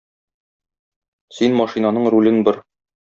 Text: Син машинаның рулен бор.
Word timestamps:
Син 1.41 1.59
машинаның 1.59 2.09
рулен 2.15 2.41
бор. 2.49 2.59